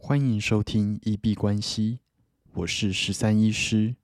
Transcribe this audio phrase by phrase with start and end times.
[0.00, 1.98] 欢迎收听一币关系，
[2.54, 3.96] 我是十三医师。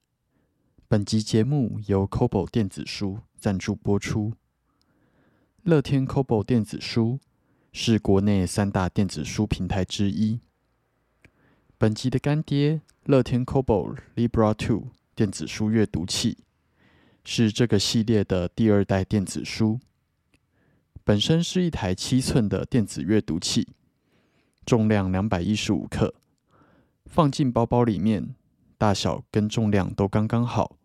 [0.89, 4.35] 本集节目由 Kobo 电子书赞助播出。
[5.63, 7.21] 乐天 Kobo 电子书
[7.73, 10.41] 是国内三大电子书平台之一。
[11.79, 16.37] 本集的干爹乐天 Kobo Libra Two 电子书阅读器
[17.25, 19.81] 是这个系列的第二代电子书。
[21.03, 23.69] 本身是一台七寸的电子阅读器。
[24.65, 26.15] 重量两百一十五克，
[27.07, 28.35] 放进包包里面，
[28.79, 30.77] 大小跟重量都刚刚好，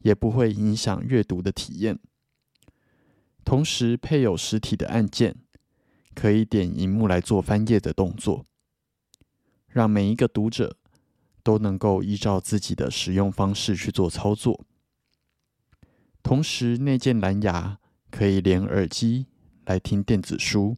[0.00, 1.98] 也不会影响阅读的体验。
[3.44, 5.36] 同时配有实体的按键，
[6.14, 8.44] 可以点荧幕来做翻页的动作，
[9.68, 10.76] 让每一个读者
[11.42, 14.64] 都能够依照自己的使用方式去做操作。
[16.22, 17.78] 同时内建蓝牙，
[18.10, 19.26] 可以连耳机
[19.64, 20.76] 来听电子书。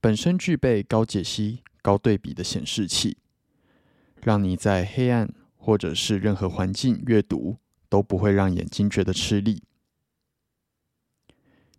[0.00, 3.18] 本身具备高解析、高对比的显示器，
[4.22, 9.62] 让你在黑暗或者是任何环境阅读都不会让眼睛觉得吃力。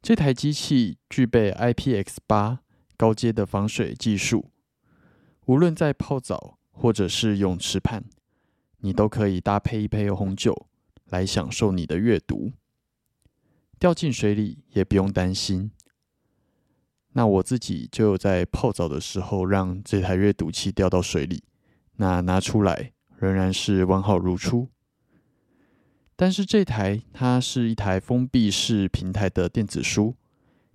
[0.01, 2.61] 这台机器具备 IPX 八
[2.97, 4.51] 高阶的防水技术，
[5.45, 8.03] 无论在泡澡或者是泳池畔，
[8.79, 10.67] 你都可以搭配一杯红酒
[11.05, 12.51] 来享受你的阅读。
[13.77, 15.71] 掉进水里也不用担心。
[17.13, 21.43] 那我自己就在泡澡的时候让这台阅读器掉到水里，
[21.95, 24.69] 那拿出来仍然是完好如初。
[26.15, 30.15] 但是这台它是一台封闭式平台的电子书，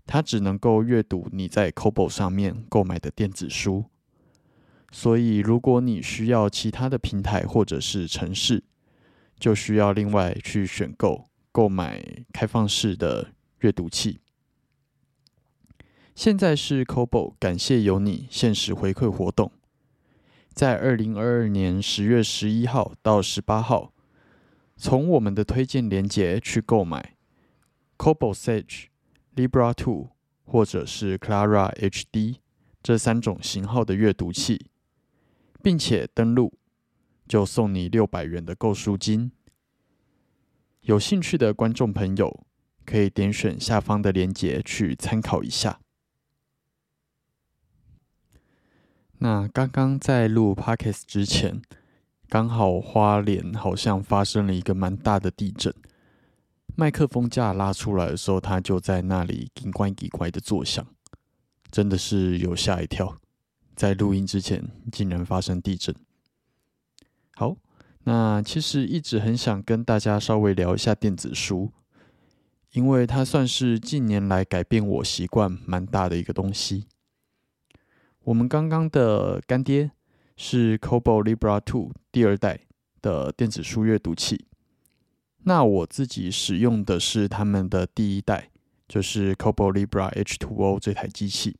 [0.07, 3.85] 它只能够阅读你在 Kobo 上面购买的电子书。
[4.91, 8.65] 所以如果你需要其他的平台或者是城市，
[9.39, 14.21] 就需要另外去选购购买开放式的阅读器。
[16.15, 19.51] 现在是 Kobo 感谢有你限时回馈活动，
[20.53, 23.93] 在二零二二年十月十一号到十八号，
[24.77, 27.17] 从我们的推荐链接去购买
[27.99, 28.85] Kobo Sage、
[29.35, 30.11] Libra Two
[30.45, 32.37] 或者是 Clara HD
[32.81, 34.67] 这三种型号的阅读器，
[35.65, 36.55] 并且登录，
[37.27, 39.33] 就送你六百元的购书金。
[40.83, 42.47] 有兴趣的观众朋友
[42.87, 45.81] 可以点选下方的链接去参考一下。
[49.35, 51.61] 那刚刚在录 podcast 之前，
[52.29, 55.75] 刚好花莲好像发生了一个蛮大的地震，
[56.77, 60.87] 麦克风架拉出来的时候，它就在那里“叽怪叽怪”的作响，
[61.69, 63.19] 真的是有吓一跳。
[63.75, 65.93] 在录音之前，竟然发生地震。
[67.35, 67.57] 好，
[68.05, 71.73] 那其实一直很想跟大家稍微聊一下电子书，
[72.71, 76.87] 因为它算是近年来改变我习惯蛮大的一个东西。
[78.25, 79.91] 我们刚刚的干爹
[80.35, 82.59] 是 Kobo Libra Two 第二代
[83.03, 84.47] 的电子书阅读器。
[85.43, 88.49] 那我自己使用的是他们的第一代，
[88.89, 91.59] 就是 Kobo Libra H2O 这台机器。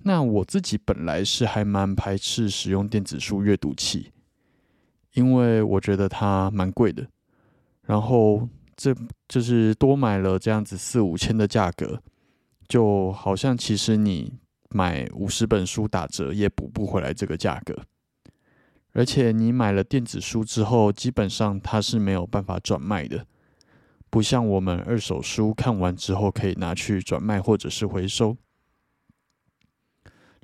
[0.00, 4.12] 那我自己本来是还蛮排斥使用电子书阅读器，
[5.14, 7.08] 因为我觉得它蛮贵的。
[7.86, 8.94] 然后这
[9.26, 12.02] 就是多买了这样子四五千的价格，
[12.68, 14.34] 就好像其实你。
[14.72, 17.84] 买五十本书打折也补不回来这个价格，
[18.92, 23.26] 而且你买了电子书之后，基本上它是没有办法转卖的，
[24.10, 28.36] 不像我们二手书看完之后可以拿去转卖或者是回收。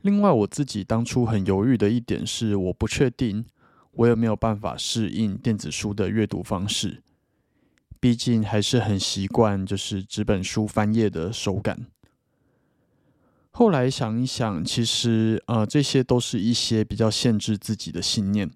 [0.02, 3.44] 另外，我自己当初很犹豫的一点是，我不确定
[3.92, 7.02] 我有没有办法适应电子书的阅读方式，
[7.98, 11.86] 毕竟还是很习惯就是纸本书翻页的手感。
[13.50, 18.50] 后来想一想，其实呃，这些都是一些比较限制自己的信念，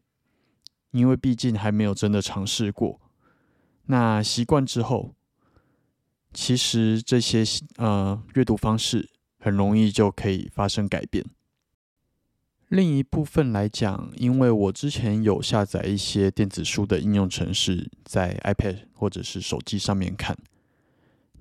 [0.93, 3.01] 因为毕竟还没有真的尝试过。
[3.87, 5.15] 那习惯之后，
[6.33, 7.43] 其实这些
[7.77, 9.11] 呃阅读方式
[9.41, 11.25] 很容易就可以发生改变。
[12.69, 20.39] 另一部分来讲，因为我之前有下载一些电子书的应用程式，在 iPad 或者是手机上面看。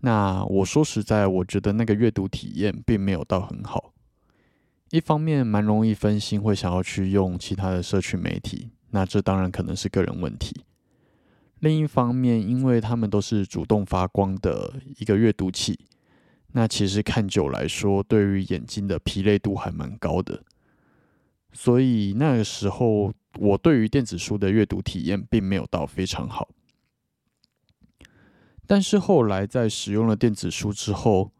[0.02, 3.94] 那我说实在，我觉得那个阅读体验并没有到很好。
[4.90, 10.66] 一方面蛮容易分心，会想要去用其他的社群媒体，那这当然可能是个人问题。
[11.60, 15.80] 另一方面，因为他们都是主动发光的一个阅读器，
[16.54, 20.44] 那其实看久来说，对于眼睛的疲累度还蛮高的。
[21.54, 26.50] 所以那个时候，我对于电子书的阅读体验并没有到非常好。
[28.72, 31.34] 但是后来在使用了电子书之后，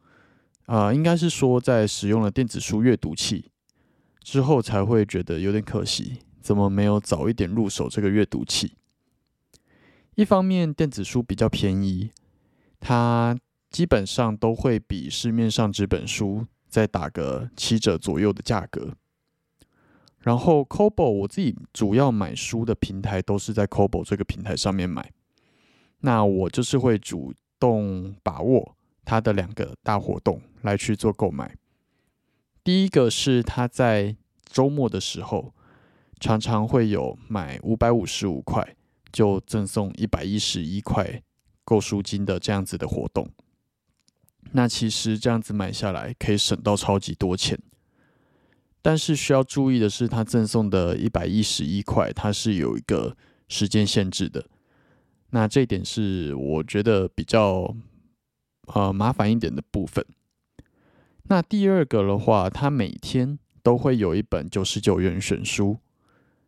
[0.66, 3.52] 啊，应该是说在使用了电子书阅读器
[4.20, 8.74] 之后才会觉得有点可惜，怎么没有早一点入手这个阅读器？
[10.16, 12.12] 一方面电子书比较便宜，
[12.82, 13.38] 它
[13.70, 18.94] 基本上都会比市面上纸本书再打个七折左右的价格。
[20.20, 25.14] 然后 Kobo 我自己主要买书的平台都是在 Kobo 这个平台上面买，
[26.02, 28.76] 那我就是会主动把握
[29.06, 31.56] 它的两个大活动来去做购买。
[32.64, 34.16] 第一个是它在
[34.46, 35.54] 周末的时候
[36.20, 38.76] 常常会有买五百五十五块
[39.12, 41.24] 就赠送一百一十一块
[41.64, 43.30] 购书金的这样子的活动，
[44.52, 47.58] 那其实这样子买下来可以省到超级多钱。
[48.82, 53.16] 但是需要注意的是，它赠送的一百一十一块，它是有一个
[53.48, 54.48] 时间限制的。
[55.32, 57.76] 那这一点是我觉得比较
[58.68, 60.06] 呃麻烦一点的部分。
[61.24, 65.78] 那第二个的话，它每天都会有一本九十九元选书，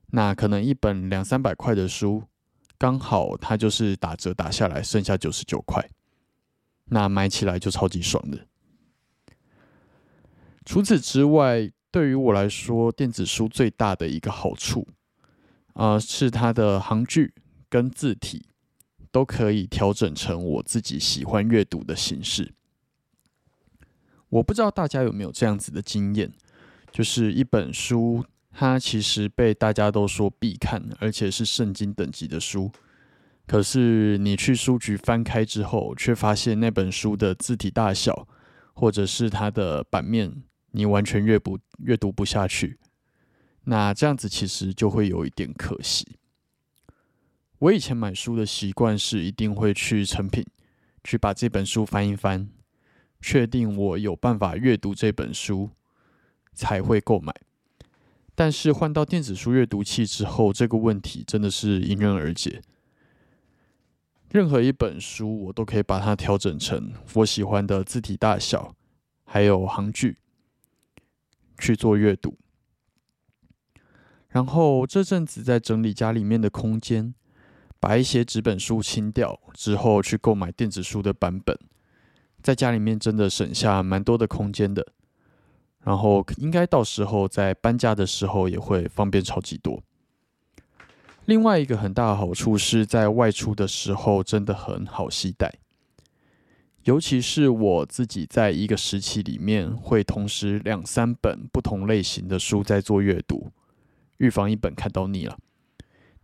[0.07, 2.23] 那可能一本两三百块的书，
[2.77, 5.89] 刚好它就是打折打下来剩下九十九块，
[6.85, 8.45] 那买起来就超级爽的。
[10.65, 14.87] 除此之外，对于我来说，电子书最大的一个好处，
[15.73, 17.33] 啊，是它的行距
[17.69, 18.47] 跟字体
[19.13, 22.51] 都可以调整成我自己喜欢阅读的形式。
[24.27, 26.33] 我不知道大家有没有这样子的经验，
[26.91, 32.71] 就是一本书，它其实被大家都说必看，而且是圣经等级的书，
[33.45, 38.27] 可是你去书局翻开之后，却发现那本书的字体大小，
[38.73, 40.43] 或者是它的版面。
[40.75, 42.79] 你完全阅不阅读不下去，
[43.65, 46.17] 那这样子其实就会有一点可惜。
[47.63, 50.45] 我以前买书的习惯是一定会去成品
[51.01, 52.49] 去把这本书翻一翻，
[53.21, 55.69] 确定我有办法阅读这本书
[56.51, 57.33] 才会购买。
[58.35, 62.61] 但是换到电子书阅读器之后，这个问题真的是迎刃而解。
[64.29, 68.75] 任何一本书我都可以把它调整成我喜欢的字体大小，
[69.23, 70.17] 还有行距。
[71.57, 72.37] 去做阅读，
[74.27, 77.13] 然后这阵子在整理家里面的空间，
[77.83, 81.53] 把一些纸本书清掉之后，去购买电子书的版本，
[82.41, 84.87] 在家里面真的省下蛮多的空间的。
[85.81, 89.83] 然后应该到时候在搬家的时候也会方便超级多。
[91.25, 95.53] 另外一个很大的好处是在外出的时候真的很好携带。
[96.85, 103.51] 尤其是我自己在一个时期里面，会同时两三本不同类型的书在做阅读，
[104.19, 105.37] 预防一本看到腻了。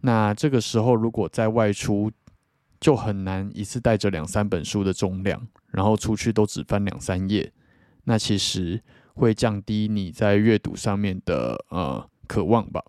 [0.02, 2.12] 那这个时候如果在外出，
[2.80, 7.52] 就很难一次带着两三本书的重量，然后出去都只翻两三页，
[8.04, 8.82] 那其实
[9.14, 12.84] 会降低你在阅读上面的呃渴望吧。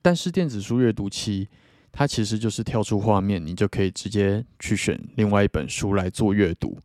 [0.00, 1.48] 但是电子书阅读器。
[1.90, 6.78] 它其实就是跳出画面，你就可以直接去选另外一本书来做阅读。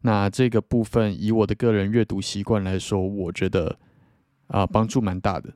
[0.00, 3.78] 那这个部分以我的个人阅读习惯来说，我觉得
[4.48, 5.52] 啊帮助蛮大的。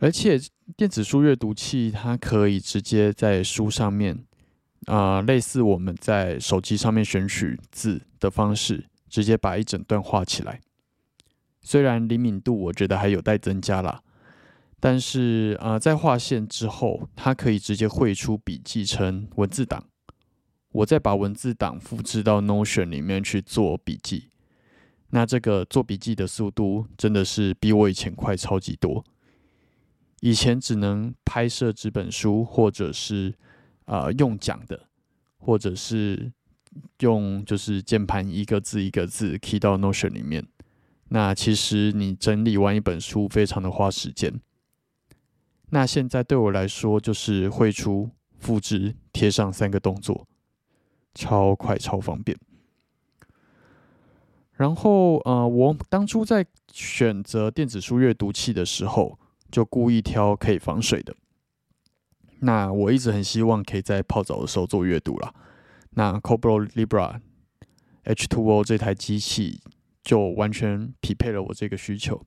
[0.00, 0.38] 而且
[0.76, 4.24] 电子书阅读器它可以直接在书上面
[4.86, 10.60] 啊，类似我们在手机上面选取字的方式，直接把一整段画起来。
[11.60, 14.02] 虽然灵敏度我觉得还有待增加啦。
[14.80, 19.84] 但是啊，在划线之后，它可以直接绘出笔记成文字档，
[20.70, 24.30] 我再把文字档复制到 Notion 里面去做笔记。
[25.10, 29.04] 那这个做笔记的速度真的是比我以前快超级多。
[30.20, 33.34] 以前只能拍摄纸本书，或者是
[33.84, 34.88] 啊用讲的，
[35.38, 36.32] 或者是
[37.00, 40.46] 用就是键盘一个字一个字 key 到 Notion 里面。
[41.10, 44.40] 那其实你整理完一本书，非常的花时间。
[45.70, 50.26] 那现在对我来说，就是绘出、复制、贴上三个动作，
[51.14, 52.36] 超快、超方便。
[54.52, 59.18] 然后，呃，我当初在选择电子书阅读器的时候，
[59.50, 61.14] 就故意挑可以防水的。
[62.40, 65.34] 那我一直很希望可以在泡澡的时候做阅读啦。
[65.90, 67.20] 那 Cobro Libra
[68.04, 69.60] H2O 这台机器
[70.02, 72.24] 就完全匹配了我这个需求。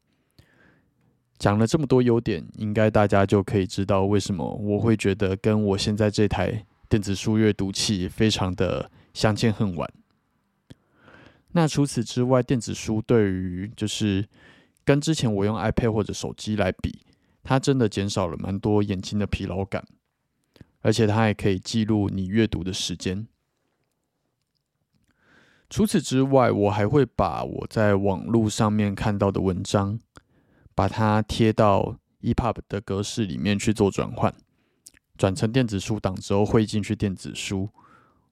[1.40, 9.90] 讲了这么多优点，应该大家就可以知道为什么我会觉得跟我现在这台电子书阅读器非常的相见恨晚。
[11.54, 14.28] 那除此之外，电子书对于就是
[14.86, 17.00] 跟之前我用 iPad 或者手机来比，
[17.44, 19.86] 它真的减少了蛮多眼睛的疲劳感，
[20.82, 23.28] 而且它还可以记录你阅读的时间。
[25.70, 30.00] 除此之外，我还会把我在网络上面看到的文章，
[30.76, 34.36] 把它贴到 EPUB 的格式里面去做转换，
[35.18, 37.70] 转成电子书档之后汇进去电子书，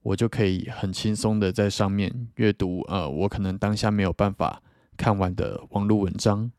[0.02, 2.82] 我就可以很轻松的在上面阅读。
[2.90, 4.62] 呃，我可能当下没有办法
[4.98, 6.52] 看完的网络文章，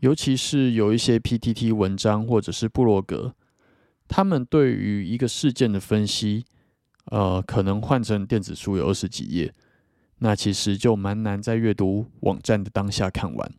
[0.00, 3.34] 尤其是有一些 PTT 文章或者是部落格，
[4.06, 6.44] 他们对于一个事件的分析，
[7.06, 9.54] 呃，可能换成电子书有二十几页。
[10.18, 13.52] 那其实就蛮难在阅读网站的当下看完。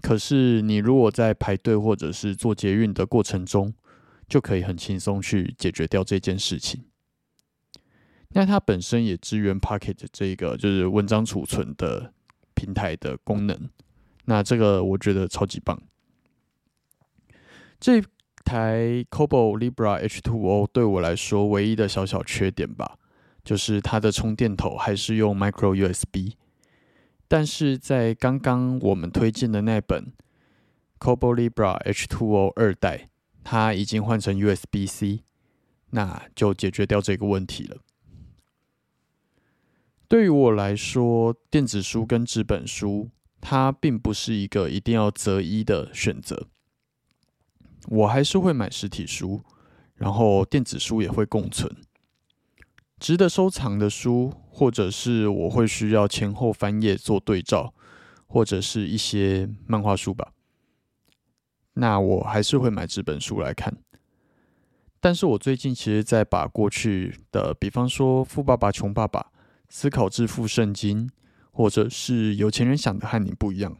[0.00, 3.72] 可是你如果在排队或者是做捷运的过程中，
[4.28, 6.84] 就可以很轻松去解决掉这件事情。
[8.30, 12.12] 那它本身也支援 Pocket 这个就是文章储存的
[12.54, 13.68] 平台的功能。
[14.24, 15.80] 那这个我觉得超级棒。
[17.80, 18.02] 这
[18.44, 22.98] 台 Kobo Libra H2O O 对我来说唯一的小小缺点吧。
[23.44, 26.34] 就是它的充电头还是用 Micro USB，
[27.26, 30.12] 但是在刚刚我们推荐的那本
[31.00, 33.08] Kobo Libra H2O 二代，
[33.42, 35.24] 它已经换成 USB C，
[35.90, 37.78] 那就解决掉这个问题了。
[40.06, 43.10] 对于我来说，电子书跟纸本书，
[43.42, 46.46] 它并不是一个一定要择一的选择，
[47.88, 49.42] 我还是会买实体书，
[49.96, 51.76] 然后电子书也会共存。
[53.00, 57.74] 值得收藏的书，或者是我会需要前后翻页做对照，
[58.28, 60.32] 或者是一些漫画书吧。
[61.74, 63.76] 那我还是会买纸本书来看。
[65.00, 69.20] 但是我最近其实，在把过去的，比方说《富爸爸穷爸爸》
[69.68, 71.08] 《思考致富圣经》，
[71.52, 73.76] 或者是有钱人想的和你不一样，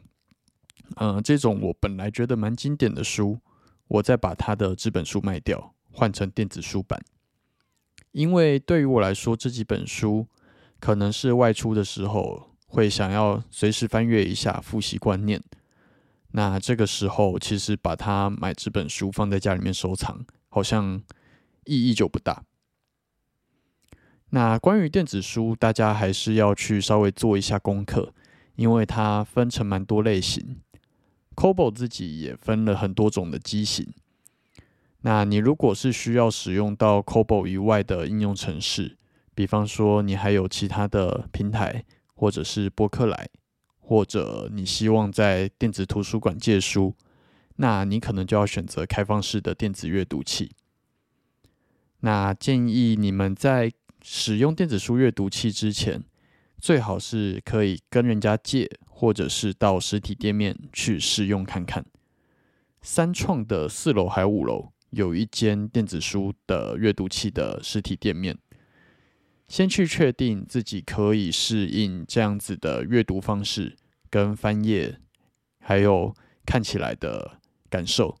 [0.95, 3.39] 嗯，这种我本来觉得蛮经典的书，
[3.87, 7.03] 我再把它的纸本书卖掉，换成电子书版。
[8.11, 10.27] 因为对于我来说，这几本书
[10.79, 15.41] 可能是外出的时候会想要随时翻阅一下、复习观念。
[16.35, 21.01] 那这个时候，其实把它买这本书放在家里面收藏，好像
[21.65, 22.43] 意义就不大。
[24.35, 28.11] 那关于电子书，大家还是要去稍微做一下功课，
[28.55, 30.57] 因为它分成蛮多类型。
[31.35, 33.93] Kobo 自己也分了很多种的机型。
[35.01, 38.97] 那你如果是需要使用到 Kobo 以外的应用程式，
[39.35, 41.85] 比方说你还有其他的平台，
[42.15, 43.29] 或者是博客来，
[43.77, 46.95] 或者你希望在电子图书馆借书，
[47.57, 50.53] 那你可能就要选择开放式的电子阅读器。
[51.99, 53.71] 那建议你们在
[54.05, 56.03] 使用电子书阅读器之前，
[56.59, 61.85] 最好是可以跟人家借，或者是到实体店面去试用看看。
[62.81, 64.73] 三创的四楼还有五楼。
[64.89, 68.37] 有一间电子书的阅读器的实体店面，
[69.47, 73.75] 先去确定自己可以适应这样子的阅读方式
[74.11, 74.99] 跟翻页，
[75.59, 76.13] 还有
[76.45, 77.39] 看起来的
[77.71, 78.15] 感受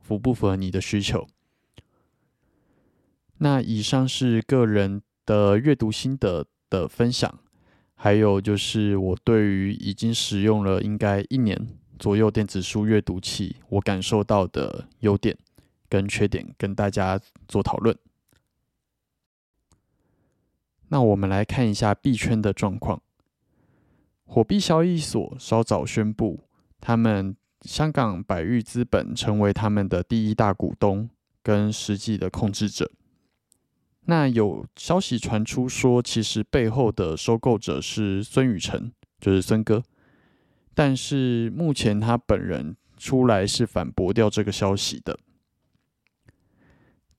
[0.00, 1.26] 符不符合你的需求。
[3.36, 7.38] 那以上是个人的阅读心得的分享，
[7.94, 15.36] 还有就是我对于已经使用了应该一年左右电子书阅读器，我感受到的优点。
[15.86, 17.96] 跟缺点跟大家做讨论。
[20.88, 23.00] 那我们来看一下币圈的状况。
[24.24, 26.48] 火币交易所稍早宣布，
[26.80, 31.08] 他们香港百裕资本成为他们的第一大股东
[31.44, 32.90] 跟实际的控制者。
[34.06, 39.82] 那有消息传出说，其实背后的收购者是孙宇晨，就是孙哥。
[40.74, 45.18] 但是目前他本人出来是反驳掉这个消息的。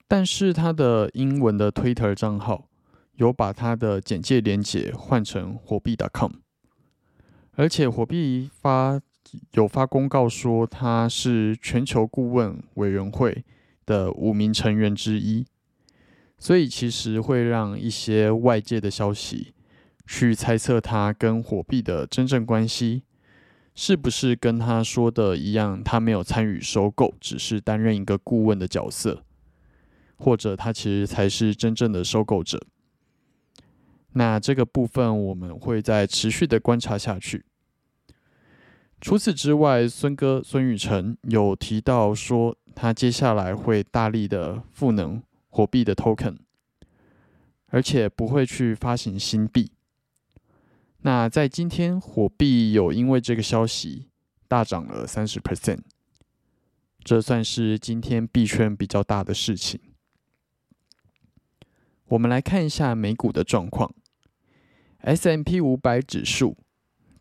[0.06, 2.68] 但是他的英文的 Twitter 账号
[3.14, 6.34] 有把他的简介连接换成火币 .com，
[7.54, 9.00] 而且火币发
[9.54, 13.44] 有发公告说他是全球顾问委员会
[13.84, 15.44] 的五名成员之一，
[16.38, 19.54] 所以其实会让一些外界的消息
[20.06, 23.02] 去猜测他跟火币的真正关系
[23.74, 29.22] 是不是跟他说的一样，他没有参与收购，只是担任一个顾问的角色。
[30.18, 32.58] 或者他其实才是真正的收购者。
[34.14, 37.44] 那这个部分我们会再持续的观察下去。
[38.98, 45.22] 除此之外，孙哥孙宇晨有提到说，他接下来会大力的赋能
[45.56, 46.36] 火币的 token，
[47.68, 49.72] 而且不会去发行新币。
[50.98, 54.10] 那在今天，火币有因为这个消息
[54.48, 55.80] 大涨了三十 percent，
[57.02, 59.80] 这算是今天币圈比较大的事情。
[62.08, 63.94] 我们来看一下美股的状况。
[64.98, 66.58] S M P 五百指数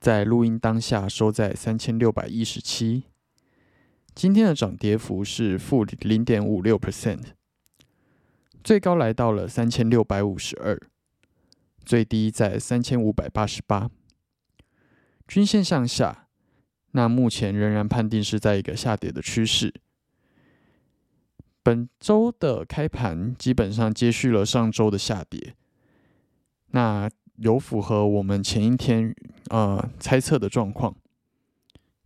[0.01, 3.05] 在录音当下收在三千六百一十七，
[4.13, 7.34] 今天的涨跌幅是负零点五六 percent，
[8.65, 10.75] 最高来到了三千六百五十二，
[11.85, 13.91] 最低在三千五百八十八，
[15.27, 16.29] 均线向下，
[16.93, 19.71] 那目前仍然判定是在一个下跌的趋势。
[21.61, 25.53] 本周的开盘基本上接续了上周的下跌，
[26.71, 29.15] 那有符合我们前一天
[29.51, 30.95] 呃猜测的状况。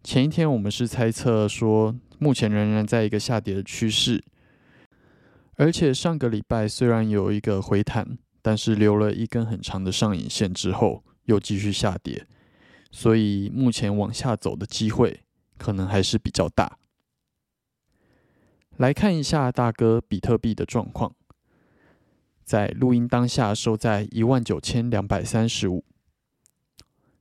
[0.03, 4.21] 前一天我们是猜测说，目前仍然在一个下跌的趋势，
[5.59, 12.25] 而且上个礼拜虽然有一个回弹，但是留了一根很长的上影线之后又继续下跌，
[12.91, 15.19] 所以目前往下走的机会
[15.57, 16.77] 可能还是比较大。
[18.77, 21.13] 来看一下大哥比特币的状况，
[22.45, 25.83] 在录音当下收在一万九千两百三十五，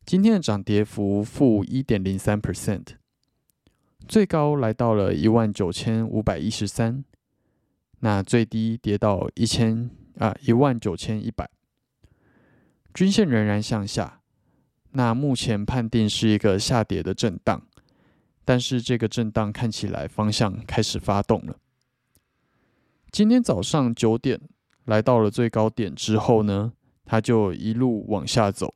[0.07, 2.85] 今天的涨跌幅负一点零三 percent，
[4.07, 7.05] 最高来到了一万九千五百一十三，
[8.01, 11.49] 那最低跌到一千啊一万九千一百，
[12.95, 14.21] 均线仍然向下，
[14.93, 17.63] 那目前判定是一个下跌的震荡。
[18.45, 21.57] 但是这个震荡看起来方向开始发动了。
[23.11, 24.41] 今天早上九点
[24.87, 26.73] 来到了最高点之后呢，
[27.05, 28.75] 它就一路往下走，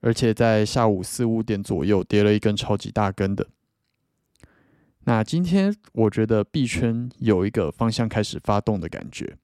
[0.00, 3.46] 而且在下午四五点左右跌了一根超级大根的。
[5.04, 9.36] 那今天我觉得币圈有一个方向开始发动的感觉。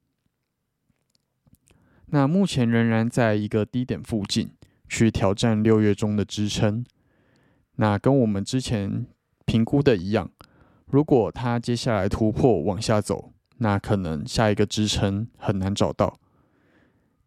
[2.06, 4.50] 那目前仍然在一个低点附近
[4.88, 6.84] 去挑战六月中的支撑。
[7.76, 9.06] 那跟我们之前
[9.44, 10.30] 评估的一样，
[10.86, 16.18] 如果它接下来突破往下走，那可能下一个支撑很难找到。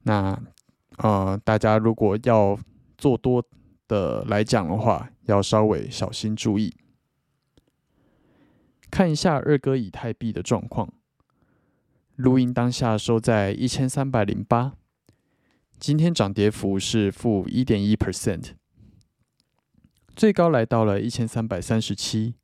[0.04, 0.42] 那
[0.98, 2.58] 呃，大家如果要
[2.98, 3.44] 做多
[3.88, 6.74] 的来讲的话，要稍微小心注意。
[8.92, 10.92] 看一下二哥以太币的状况，
[12.16, 14.74] 录音当下收在一千三百零八，
[15.80, 18.54] 今天涨跌幅是负一点一 percent。
[20.16, 22.36] 最高来到了一千三百三十七，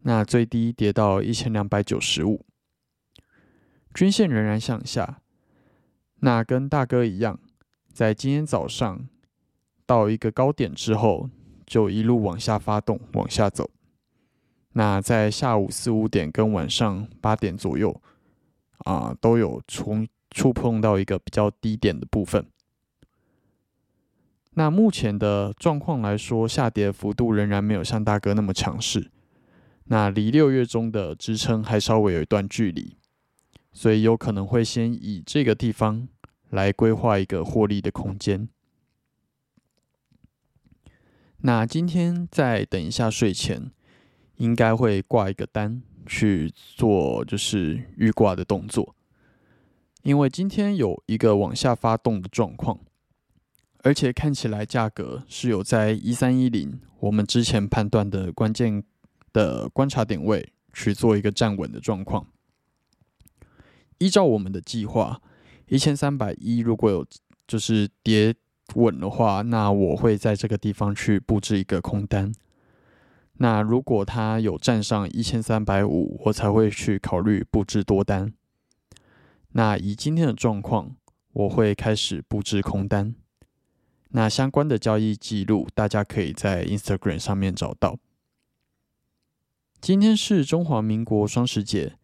[0.00, 2.44] 那最低跌到一千两百九十五，
[3.94, 5.20] 均线仍然向下。
[6.20, 7.38] 那跟大哥一样，
[7.92, 9.06] 在今天早上
[9.86, 11.30] 到一个高点之后，
[11.64, 13.70] 就一路往下发动，往下走。
[14.72, 18.00] 那在下午四五点跟晚上八点左右，
[18.78, 22.46] 啊，都有从触碰到一个比较低点的部分。
[24.52, 29.10] 那目前的状况来说，下跌幅度仍然没有像大哥那么强势。
[29.84, 32.96] 那离六月中的支撑还稍微有一段距离，
[33.72, 36.08] 所以有可能会先以这个地方
[36.50, 38.48] 来规划一个获利的空间。
[41.38, 43.70] 那今天在等一下睡前，
[44.38, 48.96] 应该会挂一个单去做就是预挂的动作，
[50.02, 52.80] 因为今天有一个往下发动的状况。
[53.84, 58.82] 而且看起来价格是有在一三一零，我们之前判断的关键
[59.32, 62.26] 的观察点位去做一个站稳的状况。
[63.98, 65.22] 依照我们的计划，
[65.68, 67.06] 一千三百一如果有
[67.46, 68.34] 就是跌
[68.74, 72.32] 稳的话，那我会在这个地方去布置一个空单。
[73.38, 78.32] 那如果它有站上一千三百五，我才会去考虑布置多单。
[79.52, 80.96] 那以今天的状况，
[81.32, 83.14] 我会开始布置空单。
[84.10, 87.98] 那相关的交易记录，大家可以在 Instagram 上面找到。
[89.80, 91.96] 今天是中华民国双十节，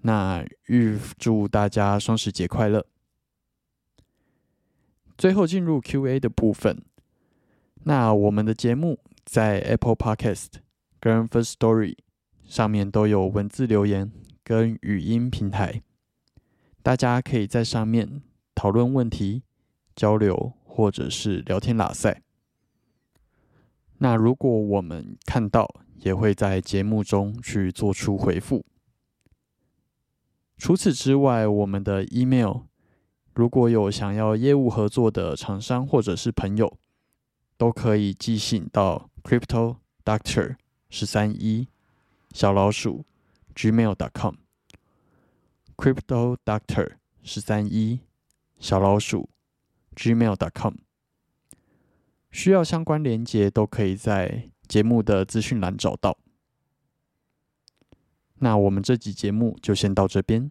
[0.00, 2.84] 那预祝大家双十节快乐。
[5.16, 6.82] 最后进入 Q&A 的部分，
[7.84, 10.48] 那我们的节目在 Apple Podcast
[11.00, 11.96] 跟 First Story
[12.44, 14.12] 上面都有文字留言
[14.44, 15.82] 跟语音平台，
[16.82, 18.22] 大家可以在上面
[18.54, 19.42] 讨论问题、
[19.96, 20.52] 交流。
[20.72, 22.22] 或者是聊天拉塞。
[23.98, 28.64] 那如果我们看到，也会在节目中去做出回复。
[30.56, 32.62] 除此之外，我们的 email，
[33.34, 36.78] 如果有想要业务合作的厂商或者是朋友，
[37.58, 40.54] 都可以寄信到 crypto doctor
[40.90, 41.68] 十三一
[42.32, 43.04] 小老鼠
[43.54, 44.34] gmail.com。
[45.76, 48.00] crypto doctor 十三一
[48.58, 49.30] 小老鼠。
[50.00, 50.74] gmail.com
[52.30, 56.16] 需要相关连接都可以在节目的资讯栏找到。
[58.36, 60.50] 那我们这集节目就先到这边。